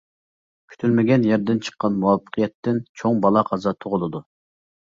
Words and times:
كۈتۈلمىگەن 0.71 1.27
يەردىن 1.31 1.61
چىققان 1.67 1.99
مۇۋەپپەقىيەتتىن 2.05 2.81
چوڭ 3.03 3.23
بالا-قازا 3.27 3.79
تۇغۇلىدۇ. 3.81 4.25